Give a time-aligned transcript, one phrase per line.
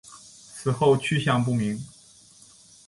[0.41, 1.79] 此后去向不明。